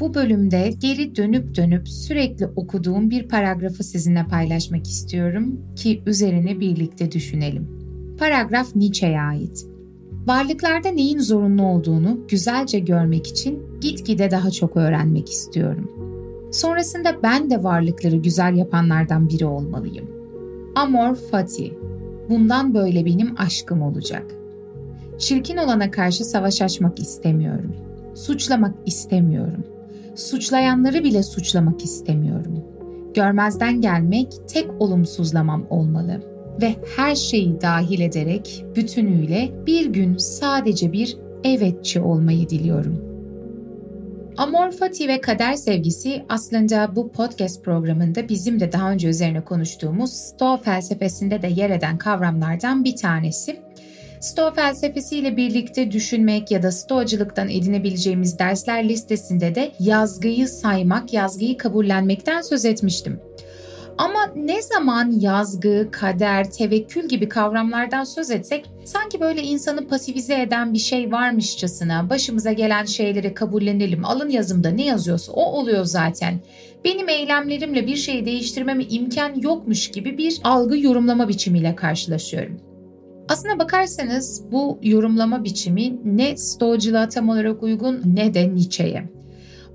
[0.00, 7.12] Bu bölümde geri dönüp dönüp sürekli okuduğum bir paragrafı sizinle paylaşmak istiyorum ki üzerine birlikte
[7.12, 7.68] düşünelim.
[8.18, 9.66] Paragraf Nietzsche'ye ait.
[10.26, 15.90] Varlıklarda neyin zorunlu olduğunu güzelce görmek için gitgide daha çok öğrenmek istiyorum.
[16.52, 20.10] Sonrasında ben de varlıkları güzel yapanlardan biri olmalıyım.
[20.74, 21.74] Amor fati.
[22.28, 24.26] Bundan böyle benim aşkım olacak.
[25.18, 27.72] Çirkin olana karşı savaş açmak istemiyorum.
[28.14, 29.64] Suçlamak istemiyorum
[30.14, 32.64] suçlayanları bile suçlamak istemiyorum.
[33.14, 36.20] Görmezden gelmek tek olumsuzlamam olmalı
[36.62, 43.10] ve her şeyi dahil ederek bütünüyle bir gün sadece bir evetçi olmayı diliyorum.
[44.36, 50.12] Amor Fati ve kader sevgisi aslında bu podcast programında bizim de daha önce üzerine konuştuğumuz
[50.12, 53.60] Stoa felsefesinde de yer eden kavramlardan bir tanesi.
[54.20, 62.42] Stoa felsefesiyle birlikte düşünmek ya da stoacılıktan edinebileceğimiz dersler listesinde de yazgıyı saymak, yazgıyı kabullenmekten
[62.42, 63.20] söz etmiştim.
[63.98, 70.74] Ama ne zaman yazgı, kader, tevekkül gibi kavramlardan söz etsek sanki böyle insanı pasifize eden
[70.74, 74.04] bir şey varmışçasına başımıza gelen şeyleri kabullenelim.
[74.04, 76.40] Alın yazımda ne yazıyorsa o oluyor zaten.
[76.84, 82.69] Benim eylemlerimle bir şeyi değiştirmeme imkan yokmuş gibi bir algı yorumlama biçimiyle karşılaşıyorum.
[83.30, 89.04] Aslına bakarsanız bu yorumlama biçimi ne Stoacılığa tam olarak uygun ne de Nietzsche'ye.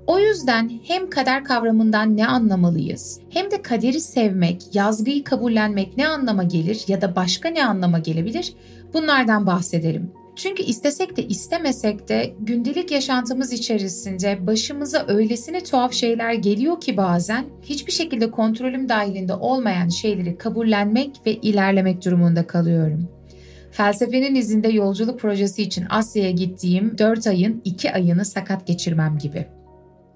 [0.06, 6.42] O yüzden hem kader kavramından ne anlamalıyız hem de kaderi sevmek, yazgıyı kabullenmek ne anlama
[6.42, 8.54] gelir ya da başka ne anlama gelebilir
[8.94, 10.12] bunlardan bahsedelim.
[10.36, 17.44] Çünkü istesek de istemesek de gündelik yaşantımız içerisinde başımıza öylesine tuhaf şeyler geliyor ki bazen
[17.62, 23.15] hiçbir şekilde kontrolüm dahilinde olmayan şeyleri kabullenmek ve ilerlemek durumunda kalıyorum.
[23.76, 29.46] Felsefenin izinde yolculuk projesi için Asya'ya gittiğim 4 ayın 2 ayını sakat geçirmem gibi.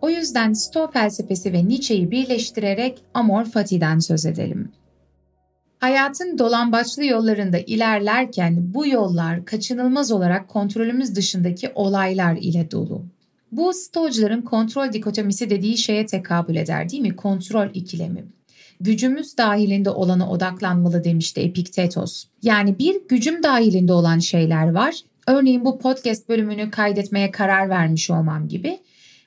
[0.01, 4.73] O yüzden Stoa felsefesi ve Nietzsche'yi birleştirerek Amor Fati'den söz edelim.
[5.79, 13.03] Hayatın dolambaçlı yollarında ilerlerken bu yollar kaçınılmaz olarak kontrolümüz dışındaki olaylar ile dolu.
[13.53, 17.17] Bu Stoacıların kontrol dikotomisi dediği şeye tekabül eder değil mi?
[17.17, 18.25] Kontrol ikilemi
[18.81, 22.25] gücümüz dahilinde olana odaklanmalı demişti Epiktetos.
[22.43, 24.95] Yani bir gücüm dahilinde olan şeyler var.
[25.27, 28.79] Örneğin bu podcast bölümünü kaydetmeye karar vermiş olmam gibi.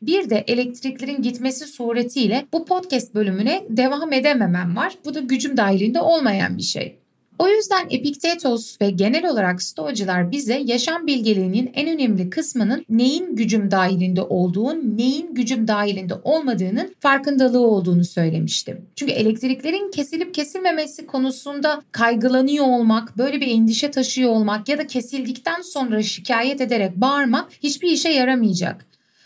[0.01, 4.93] Bir de elektriklerin gitmesi suretiyle bu podcast bölümüne devam edememem var.
[5.05, 7.02] Bu da gücüm dahilinde olmayan bir şey.
[7.39, 13.71] O yüzden Epiktetos ve genel olarak Stoacılar bize yaşam bilgeliğinin en önemli kısmının neyin gücüm
[13.71, 18.85] dahilinde olduğu, neyin gücüm dahilinde olmadığının farkındalığı olduğunu söylemiştim.
[18.95, 25.61] Çünkü elektriklerin kesilip kesilmemesi konusunda kaygılanıyor olmak, böyle bir endişe taşıyor olmak ya da kesildikten
[25.61, 28.85] sonra şikayet ederek bağırmak hiçbir işe yaramayacak.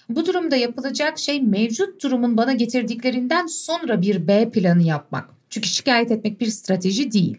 [0.10, 5.30] Bu durumda yapılacak şey mevcut durumun bana getirdiklerinden sonra bir B planı yapmak.
[5.50, 7.38] Çünkü şikayet etmek bir strateji değil.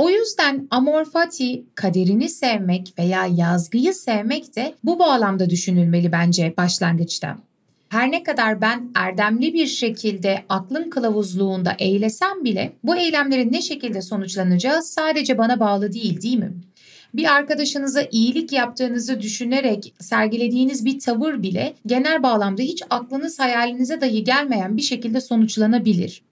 [0.00, 7.36] O yüzden amor fati kaderini sevmek veya yazgıyı sevmek de bu bağlamda düşünülmeli bence başlangıçta.
[7.88, 14.02] Her ne kadar ben erdemli bir şekilde aklın kılavuzluğunda eylesem bile bu eylemlerin ne şekilde
[14.02, 16.52] sonuçlanacağı sadece bana bağlı değil değil mi?
[17.14, 24.24] Bir arkadaşınıza iyilik yaptığınızı düşünerek sergilediğiniz bir tavır bile genel bağlamda hiç aklınız hayalinize dahi
[24.24, 26.22] gelmeyen bir şekilde sonuçlanabilir.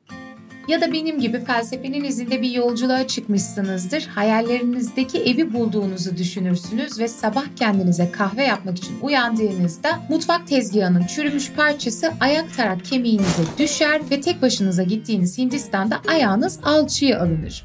[0.69, 4.03] Ya da benim gibi felsefenin izinde bir yolculuğa çıkmışsınızdır.
[4.03, 12.13] Hayallerinizdeki evi bulduğunuzu düşünürsünüz ve sabah kendinize kahve yapmak için uyandığınızda mutfak tezgahının çürümüş parçası
[12.21, 17.65] ayak tarak kemiğinize düşer ve tek başınıza gittiğiniz Hindistan'da ayağınız alçıya alınır.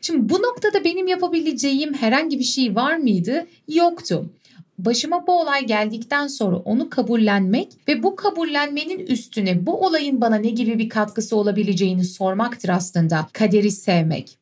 [0.00, 3.46] Şimdi bu noktada benim yapabileceğim herhangi bir şey var mıydı?
[3.68, 4.30] Yoktu.
[4.78, 10.50] Başıma bu olay geldikten sonra onu kabullenmek ve bu kabullenmenin üstüne bu olayın bana ne
[10.50, 14.38] gibi bir katkısı olabileceğini sormaktır aslında kaderi sevmek.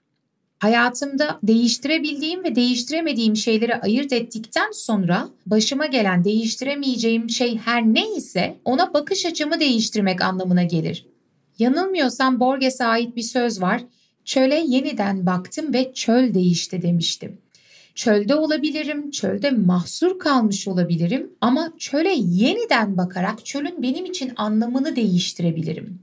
[0.58, 8.94] Hayatımda değiştirebildiğim ve değiştiremediğim şeyleri ayırt ettikten sonra başıma gelen değiştiremeyeceğim şey her neyse ona
[8.94, 11.06] bakış açımı değiştirmek anlamına gelir.
[11.58, 13.82] Yanılmıyorsam Borges'e ait bir söz var.
[14.24, 17.38] Çöle yeniden baktım ve çöl değişti demiştim.
[17.96, 25.98] Çölde olabilirim, çölde mahsur kalmış olabilirim ama çöle yeniden bakarak çölün benim için anlamını değiştirebilirim.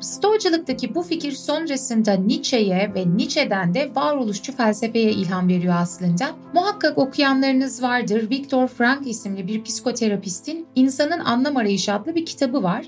[0.00, 6.30] Stoacılıktaki bu fikir sonrasında Nietzsche'ye ve Nietzsche'den de varoluşçu felsefeye ilham veriyor aslında.
[6.54, 8.30] Muhakkak okuyanlarınız vardır.
[8.30, 12.86] Viktor Frank isimli bir psikoterapistin İnsanın Anlam Arayışı adlı bir kitabı var.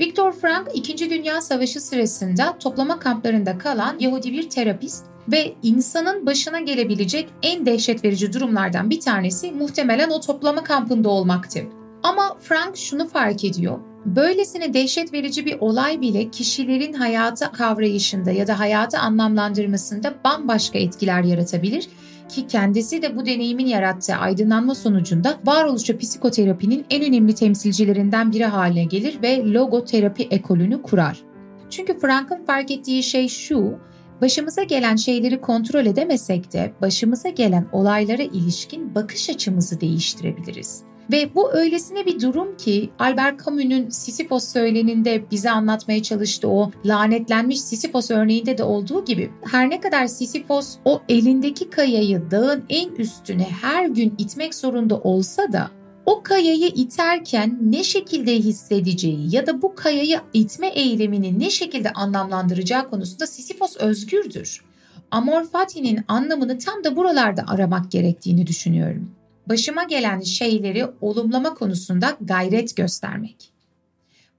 [0.00, 1.10] Viktor Frank 2.
[1.10, 8.04] Dünya Savaşı sırasında toplama kamplarında kalan Yahudi bir terapist ve insanın başına gelebilecek en dehşet
[8.04, 11.60] verici durumlardan bir tanesi muhtemelen o toplama kampında olmaktı.
[12.02, 13.78] Ama Frank şunu fark ediyor.
[14.04, 21.24] Böylesine dehşet verici bir olay bile kişilerin hayatı kavrayışında ya da hayatı anlamlandırmasında bambaşka etkiler
[21.24, 21.88] yaratabilir
[22.28, 28.84] ki kendisi de bu deneyimin yarattığı aydınlanma sonucunda varoluşçu psikoterapinin en önemli temsilcilerinden biri haline
[28.84, 31.22] gelir ve logoterapi ekolünü kurar.
[31.70, 33.78] Çünkü Frank'ın fark ettiği şey şu,
[34.20, 40.82] başımıza gelen şeyleri kontrol edemesek de başımıza gelen olaylara ilişkin bakış açımızı değiştirebiliriz.
[41.12, 47.60] Ve bu öylesine bir durum ki Albert Camus'un Sisyphos söyleninde bize anlatmaya çalıştığı o lanetlenmiş
[47.60, 53.48] Sisyphos örneğinde de olduğu gibi her ne kadar Sisyphos o elindeki kayayı dağın en üstüne
[53.62, 55.70] her gün itmek zorunda olsa da
[56.06, 62.90] o kayayı iterken ne şekilde hissedeceği ya da bu kayayı itme eylemini ne şekilde anlamlandıracağı
[62.90, 64.64] konusunda Sisyphos özgürdür.
[65.10, 69.16] Amor Fati'nin anlamını tam da buralarda aramak gerektiğini düşünüyorum
[69.48, 73.52] başıma gelen şeyleri olumlama konusunda gayret göstermek.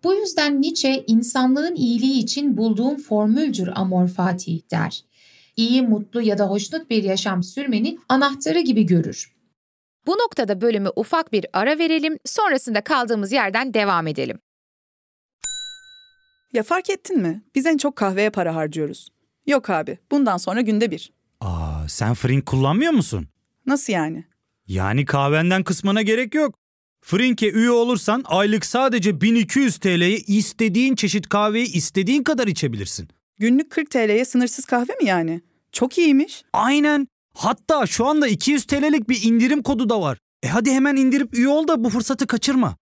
[0.04, 5.04] Bu yüzden Nietzsche insanlığın iyiliği için bulduğum formüldür amor fatih der.
[5.58, 9.37] İyi, mutlu ya da hoşnut bir yaşam sürmenin anahtarı gibi görür.
[10.08, 14.40] Bu noktada bölümü ufak bir ara verelim, sonrasında kaldığımız yerden devam edelim.
[16.54, 17.44] Ya fark ettin mi?
[17.56, 19.10] Biz en çok kahveye para harcıyoruz.
[19.48, 21.14] Yok abi, bundan sonra günde bir.
[21.42, 23.28] Aa, sen Frink kullanmıyor musun?
[23.66, 24.24] Nasıl yani?
[24.68, 26.56] Yani kahvenden kısmına gerek yok.
[27.02, 33.08] Frink'e üye olursan aylık sadece 1200 TL'ye istediğin çeşit kahveyi istediğin kadar içebilirsin.
[33.40, 35.42] Günlük 40 TL'ye sınırsız kahve mi yani?
[35.72, 36.44] Çok iyiymiş.
[36.54, 37.08] Aynen.
[37.38, 40.18] Hatta şu anda 200 TL'lik bir indirim kodu da var.
[40.44, 42.76] E hadi hemen indirip üye ol da bu fırsatı kaçırma.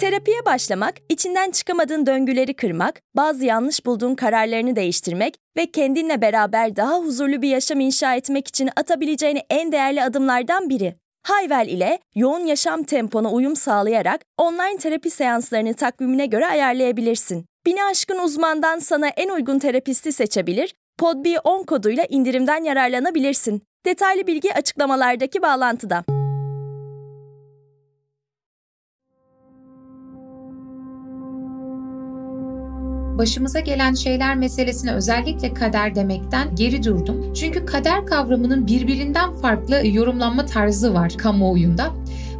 [0.00, 6.98] Terapiye başlamak, içinden çıkamadığın döngüleri kırmak, bazı yanlış bulduğun kararlarını değiştirmek ve kendinle beraber daha
[6.98, 10.96] huzurlu bir yaşam inşa etmek için atabileceğin en değerli adımlardan biri.
[11.22, 17.46] Hayvel ile yoğun yaşam tempona uyum sağlayarak online terapi seanslarını takvimine göre ayarlayabilirsin.
[17.66, 23.62] Bini aşkın uzmandan sana en uygun terapisti seçebilir, podb10 koduyla indirimden yararlanabilirsin.
[23.86, 26.04] Detaylı bilgi açıklamalardaki bağlantıda.
[33.18, 37.32] başımıza gelen şeyler meselesine özellikle kader demekten geri durdum.
[37.34, 41.92] Çünkü kader kavramının birbirinden farklı yorumlanma tarzı var kamuoyunda.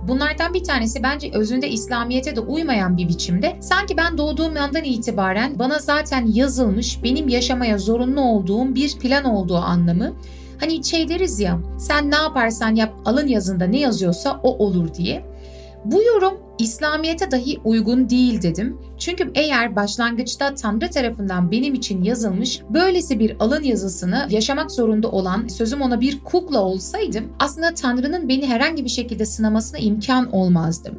[0.09, 3.57] Bunlardan bir tanesi bence özünde İslamiyet'e de uymayan bir biçimde.
[3.61, 9.57] Sanki ben doğduğum andan itibaren bana zaten yazılmış, benim yaşamaya zorunlu olduğum bir plan olduğu
[9.57, 10.13] anlamı.
[10.61, 15.36] Hani şey deriz ya, sen ne yaparsan yap alın yazında ne yazıyorsa o olur diye.
[15.93, 18.79] Bu yorum İslamiyet'e dahi uygun değil dedim.
[18.99, 25.49] Çünkü eğer başlangıçta Tanrı tarafından benim için yazılmış böylesi bir alın yazısını yaşamak zorunda olan
[25.49, 30.93] sözüm ona bir kukla olsaydım aslında Tanrı'nın beni herhangi bir şekilde sınamasına imkan olmazdı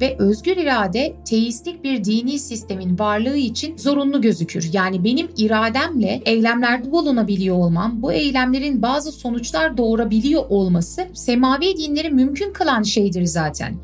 [0.00, 4.70] ve özgür irade teistik bir dini sistemin varlığı için zorunlu gözükür.
[4.72, 12.52] Yani benim irademle eylemlerde bulunabiliyor olmam, bu eylemlerin bazı sonuçlar doğurabiliyor olması semavi dinleri mümkün
[12.52, 13.74] kılan şeydir zaten.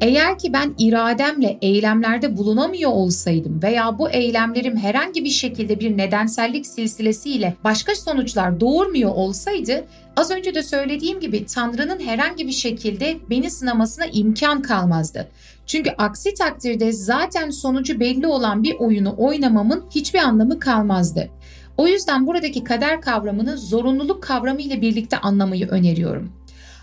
[0.00, 6.66] Eğer ki ben irademle eylemlerde bulunamıyor olsaydım veya bu eylemlerim herhangi bir şekilde bir nedensellik
[6.66, 9.84] silsilesiyle başka sonuçlar doğurmuyor olsaydı
[10.16, 15.28] az önce de söylediğim gibi Tanrı'nın herhangi bir şekilde beni sınamasına imkan kalmazdı.
[15.66, 21.30] Çünkü aksi takdirde zaten sonucu belli olan bir oyunu oynamamın hiçbir anlamı kalmazdı.
[21.76, 26.32] O yüzden buradaki kader kavramını zorunluluk kavramı ile birlikte anlamayı öneriyorum.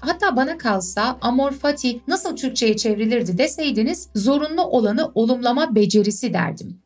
[0.02, 6.80] Hatta bana kalsa amor fati nasıl Türkçe'ye çevrilirdi deseydiniz zorunlu olanı olumlama becerisi derdim.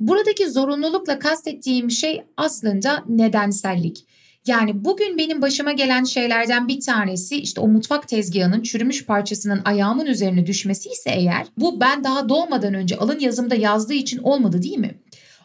[0.00, 4.06] Buradaki zorunlulukla kastettiğim şey aslında nedensellik.
[4.46, 10.06] Yani bugün benim başıma gelen şeylerden bir tanesi işte o mutfak tezgahının çürümüş parçasının ayağımın
[10.06, 14.78] üzerine düşmesi ise eğer bu ben daha doğmadan önce alın yazımda yazdığı için olmadı değil
[14.78, 14.94] mi?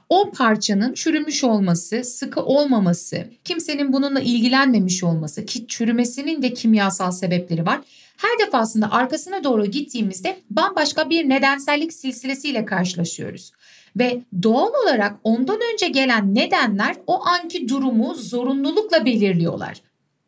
[0.09, 7.65] O parçanın çürümüş olması, sıkı olmaması, kimsenin bununla ilgilenmemiş olması ki çürümesinin de kimyasal sebepleri
[7.65, 7.81] var.
[8.17, 13.51] Her defasında arkasına doğru gittiğimizde bambaşka bir nedensellik silsilesiyle karşılaşıyoruz.
[13.95, 19.81] Ve doğal olarak ondan önce gelen nedenler o anki durumu zorunlulukla belirliyorlar.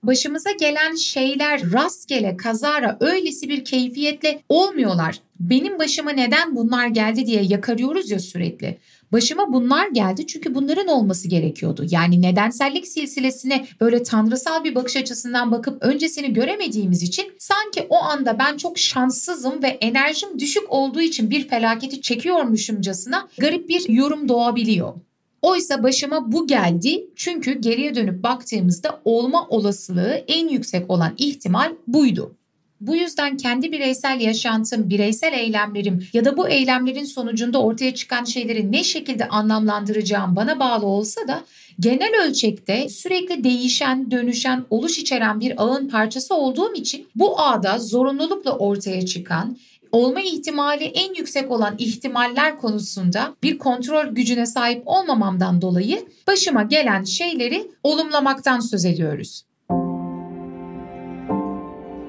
[0.03, 5.19] Başımıza gelen şeyler rastgele, kazara, öylesi bir keyfiyetle olmuyorlar.
[5.39, 8.77] Benim başıma neden bunlar geldi diye yakarıyoruz ya sürekli.
[9.11, 11.85] Başıma bunlar geldi çünkü bunların olması gerekiyordu.
[11.89, 18.39] Yani nedensellik silsilesine böyle tanrısal bir bakış açısından bakıp öncesini göremediğimiz için sanki o anda
[18.39, 24.93] ben çok şanssızım ve enerjim düşük olduğu için bir felaketi çekiyormuşumcasına garip bir yorum doğabiliyor.
[25.41, 32.35] Oysa başıma bu geldi çünkü geriye dönüp baktığımızda olma olasılığı en yüksek olan ihtimal buydu.
[32.81, 38.71] Bu yüzden kendi bireysel yaşantım, bireysel eylemlerim ya da bu eylemlerin sonucunda ortaya çıkan şeyleri
[38.71, 41.43] ne şekilde anlamlandıracağım bana bağlı olsa da
[41.79, 48.57] genel ölçekte sürekli değişen, dönüşen, oluş içeren bir ağın parçası olduğum için bu ağda zorunlulukla
[48.57, 49.57] ortaya çıkan
[49.91, 57.03] olma ihtimali en yüksek olan ihtimaller konusunda bir kontrol gücüne sahip olmamamdan dolayı başıma gelen
[57.03, 59.45] şeyleri olumlamaktan söz ediyoruz.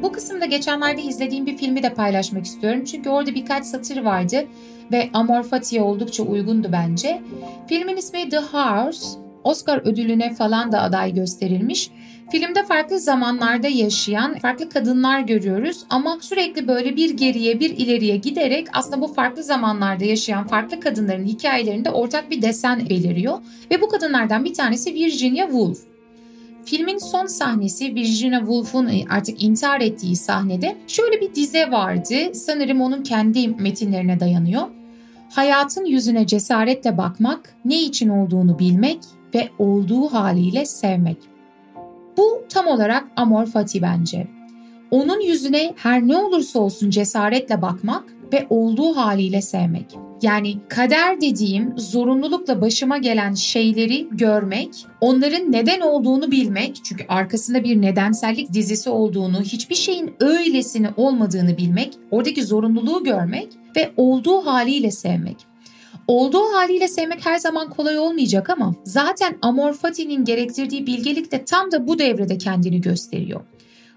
[0.02, 2.84] Bu kısımda geçenlerde izlediğim bir filmi de paylaşmak istiyorum.
[2.84, 4.46] Çünkü orada birkaç satır vardı
[4.92, 7.22] ve Amor Fati'ye oldukça uygundu bence.
[7.68, 9.06] Filmin ismi The House.
[9.44, 11.90] Oscar ödülüne falan da aday gösterilmiş.
[12.30, 18.66] Filmde farklı zamanlarda yaşayan farklı kadınlar görüyoruz ama sürekli böyle bir geriye bir ileriye giderek
[18.72, 23.38] aslında bu farklı zamanlarda yaşayan farklı kadınların hikayelerinde ortak bir desen beliriyor.
[23.70, 25.78] Ve bu kadınlardan bir tanesi Virginia Woolf.
[26.64, 32.34] Filmin son sahnesi Virginia Woolf'un artık intihar ettiği sahnede şöyle bir dize vardı.
[32.34, 34.62] Sanırım onun kendi metinlerine dayanıyor.
[35.30, 38.99] Hayatın yüzüne cesaretle bakmak, ne için olduğunu bilmek
[39.34, 41.29] ve olduğu haliyle sevmek.
[42.20, 44.26] Bu tam olarak amor fati bence.
[44.90, 49.86] Onun yüzüne her ne olursa olsun cesaretle bakmak ve olduğu haliyle sevmek.
[50.22, 57.82] Yani kader dediğim zorunlulukla başıma gelen şeyleri görmek, onların neden olduğunu bilmek, çünkü arkasında bir
[57.82, 65.50] nedensellik dizisi olduğunu, hiçbir şeyin öylesini olmadığını bilmek, oradaki zorunluluğu görmek ve olduğu haliyle sevmek.
[66.10, 71.72] Olduğu haliyle sevmek her zaman kolay olmayacak ama zaten Amor Fati'nin gerektirdiği bilgelik de tam
[71.72, 73.40] da bu devrede kendini gösteriyor.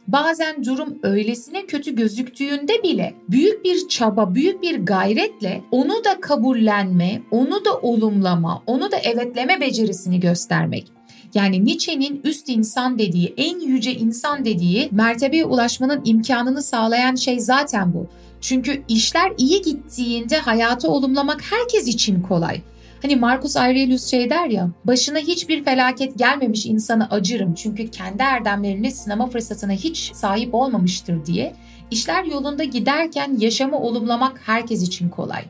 [0.08, 7.22] Bazen durum öylesine kötü gözüktüğünde bile büyük bir çaba, büyük bir gayretle onu da kabullenme,
[7.32, 10.91] onu da olumlama, onu da evetleme becerisini göstermek.
[11.34, 17.93] Yani Nietzsche'nin üst insan dediği, en yüce insan dediği mertebeye ulaşmanın imkanını sağlayan şey zaten
[17.93, 18.08] bu.
[18.44, 22.62] Çünkü işler iyi gittiğinde hayatı olumlamak herkes için kolay.
[23.02, 28.92] Hani Marcus Aurelius şey der ya, başına hiçbir felaket gelmemiş insana acırım çünkü kendi erdemlerini
[28.92, 31.56] sınama fırsatına hiç sahip olmamıştır diye.
[31.92, 35.44] İşler yolunda giderken yaşamı olumlamak herkes için kolay.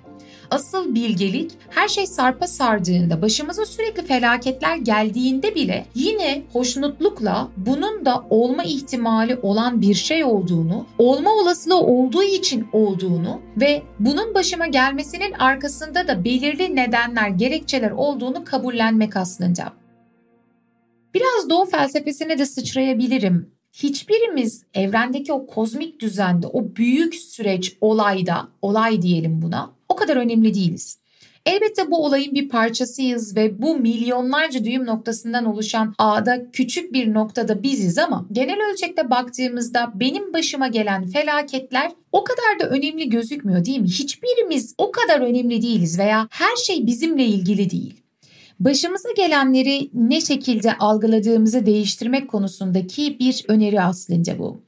[0.53, 8.23] Asıl bilgelik her şey sarpa sardığında, başımıza sürekli felaketler geldiğinde bile yine hoşnutlukla bunun da
[8.29, 15.33] olma ihtimali olan bir şey olduğunu, olma olasılığı olduğu için olduğunu ve bunun başıma gelmesinin
[15.33, 19.73] arkasında da belirli nedenler, gerekçeler olduğunu kabullenmek aslında.
[21.13, 23.52] Biraz doğu felsefesine de sıçrayabilirim.
[23.73, 30.53] Hiçbirimiz evrendeki o kozmik düzende, o büyük süreç, olayda, olay diyelim buna, o kadar önemli
[30.53, 30.97] değiliz.
[31.45, 37.63] Elbette bu olayın bir parçasıyız ve bu milyonlarca düğüm noktasından oluşan ağda küçük bir noktada
[37.63, 43.79] biziz ama genel ölçekte baktığımızda benim başıma gelen felaketler o kadar da önemli gözükmüyor değil
[43.79, 43.87] mi?
[43.87, 48.02] Hiçbirimiz o kadar önemli değiliz veya her şey bizimle ilgili değil.
[48.63, 54.61] Başımıza gelenleri ne şekilde algıladığımızı değiştirmek konusundaki bir öneri aslında bu.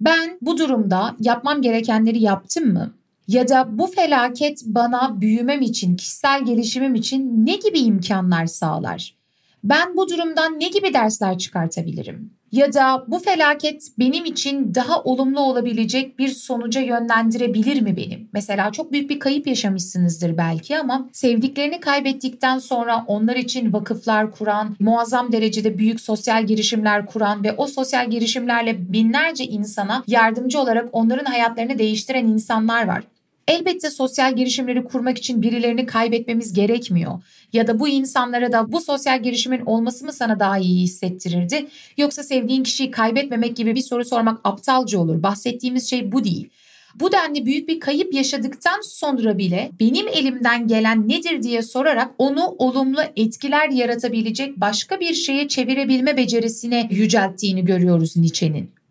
[0.00, 2.94] Ben bu durumda yapmam gerekenleri yaptım mı?
[3.28, 9.16] Ya da bu felaket bana büyümem için, kişisel gelişimim için ne gibi imkanlar sağlar?
[9.64, 12.30] Ben bu durumdan ne gibi dersler çıkartabilirim?
[12.52, 18.28] Ya da bu felaket benim için daha olumlu olabilecek bir sonuca yönlendirebilir mi benim?
[18.32, 24.76] Mesela çok büyük bir kayıp yaşamışsınızdır belki ama sevdiklerini kaybettikten sonra onlar için vakıflar kuran,
[24.80, 31.24] muazzam derecede büyük sosyal girişimler kuran ve o sosyal girişimlerle binlerce insana yardımcı olarak onların
[31.24, 33.02] hayatlarını değiştiren insanlar var.
[33.48, 37.12] Elbette sosyal girişimleri kurmak için birilerini kaybetmemiz gerekmiyor.
[37.52, 41.66] Ya da bu insanlara da bu sosyal girişimin olması mı sana daha iyi hissettirirdi?
[41.96, 45.22] Yoksa sevdiğin kişiyi kaybetmemek gibi bir soru sormak aptalca olur.
[45.22, 46.50] Bahsettiğimiz şey bu değil.
[46.94, 52.46] Bu denli büyük bir kayıp yaşadıktan sonra bile benim elimden gelen nedir diye sorarak onu
[52.58, 58.81] olumlu etkiler yaratabilecek başka bir şeye çevirebilme becerisine yücelttiğini görüyoruz Nietzsche'nin.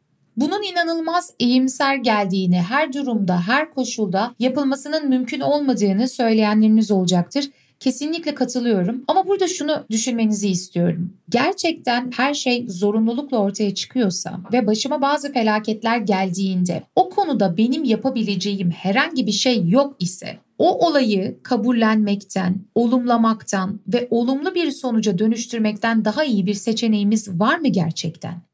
[0.41, 7.49] Bunun inanılmaz eğimser geldiğini, her durumda, her koşulda yapılmasının mümkün olmadığını söyleyenleriniz olacaktır.
[7.79, 11.13] Kesinlikle katılıyorum ama burada şunu düşünmenizi istiyorum.
[11.29, 18.71] Gerçekten her şey zorunlulukla ortaya çıkıyorsa ve başıma bazı felaketler geldiğinde o konuda benim yapabileceğim
[18.71, 26.23] herhangi bir şey yok ise o olayı kabullenmekten, olumlamaktan ve olumlu bir sonuca dönüştürmekten daha
[26.23, 28.50] iyi bir seçeneğimiz var mı gerçekten?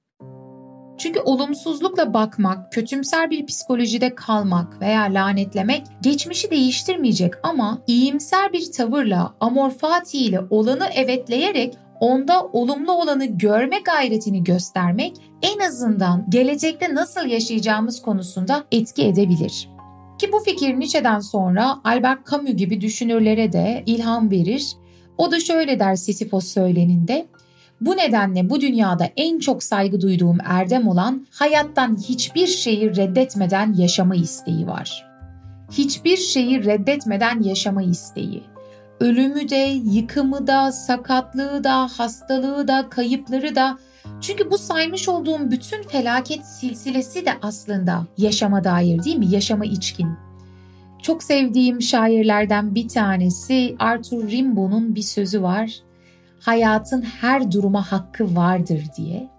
[0.97, 9.33] Çünkü olumsuzlukla bakmak, kötümser bir psikolojide kalmak veya lanetlemek geçmişi değiştirmeyecek ama iyimser bir tavırla,
[9.39, 9.71] amor
[10.13, 18.63] ile olanı evetleyerek onda olumlu olanı görme gayretini göstermek en azından gelecekte nasıl yaşayacağımız konusunda
[18.71, 19.69] etki edebilir.
[20.19, 24.67] Ki bu fikir Nietzsche'den sonra Albert Camus gibi düşünürlere de ilham verir.
[25.17, 27.27] O da şöyle der Sisyphos söyleninde,
[27.81, 34.15] bu nedenle bu dünyada en çok saygı duyduğum erdem olan hayattan hiçbir şeyi reddetmeden yaşama
[34.15, 35.07] isteği var.
[35.71, 38.43] Hiçbir şeyi reddetmeden yaşama isteği.
[38.99, 43.77] Ölümü de, yıkımı da, sakatlığı da, hastalığı da, kayıpları da
[44.21, 49.27] çünkü bu saymış olduğum bütün felaket silsilesi de aslında yaşama dair değil mi?
[49.27, 50.09] Yaşama içkin.
[51.01, 55.86] Çok sevdiğim şairlerden bir tanesi Arthur Rimbaud'un bir sözü var
[56.39, 59.29] hayatın her duruma hakkı vardır diye.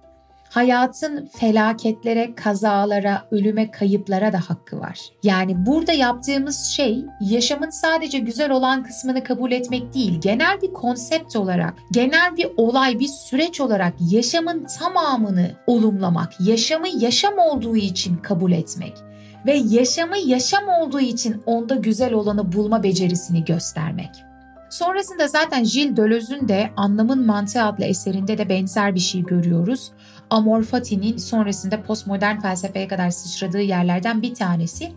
[0.50, 5.00] Hayatın felaketlere, kazalara, ölüme, kayıplara da hakkı var.
[5.22, 11.36] Yani burada yaptığımız şey yaşamın sadece güzel olan kısmını kabul etmek değil, genel bir konsept
[11.36, 18.52] olarak, genel bir olay, bir süreç olarak yaşamın tamamını olumlamak, yaşamı yaşam olduğu için kabul
[18.52, 18.94] etmek
[19.46, 24.10] ve yaşamı yaşam olduğu için onda güzel olanı bulma becerisini göstermek.
[24.70, 29.92] Sonrasında zaten Gilles Deleuze'ün de Anlamın Mantığı adlı eserinde de benzer bir şey görüyoruz.
[30.30, 34.92] Amor Fati'nin sonrasında postmodern felsefeye kadar sıçradığı yerlerden bir tanesi.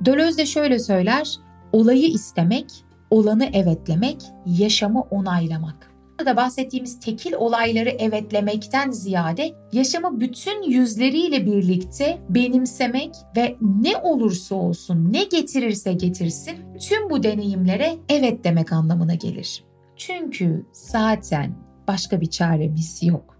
[0.00, 1.36] Deleuze de şöyle söyler,
[1.72, 5.91] olayı istemek, olanı evetlemek, yaşamı onaylamak
[6.26, 15.12] da bahsettiğimiz tekil olayları evetlemekten ziyade yaşamı bütün yüzleriyle birlikte benimsemek ve ne olursa olsun,
[15.12, 16.56] ne getirirse getirsin
[16.88, 19.64] tüm bu deneyimlere evet demek anlamına gelir.
[19.96, 21.54] Çünkü zaten
[21.88, 23.38] başka bir çaremiz yok.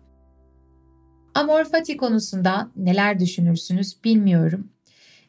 [1.34, 4.70] Amor fati konusunda neler düşünürsünüz bilmiyorum.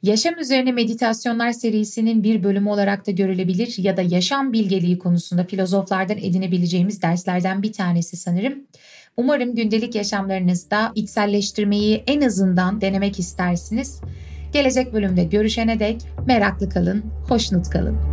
[0.04, 6.18] Yaşam üzerine meditasyonlar serisinin bir bölümü olarak da görülebilir ya da yaşam bilgeliği konusunda filozoflardan
[6.18, 8.54] edinebileceğimiz derslerden bir tanesi sanırım.
[9.18, 14.02] Umarım gündelik yaşamlarınızda içselleştirmeyi en azından denemek istersiniz.
[14.54, 18.13] Gelecek bölümde görüşene dek meraklı kalın, hoşnut kalın.